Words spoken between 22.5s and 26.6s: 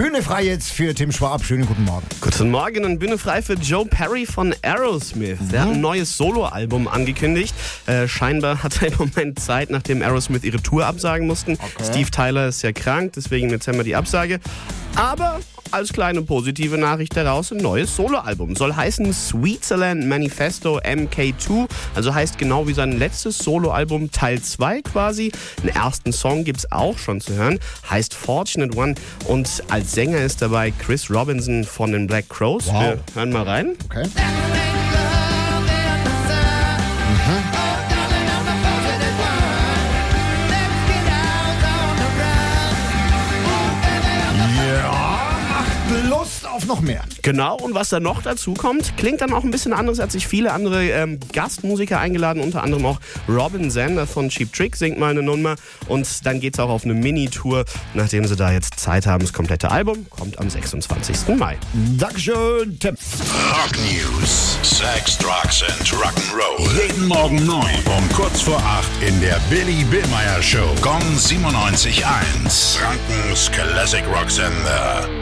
wie sein letztes Soloalbum Teil 2 quasi. Den ersten Song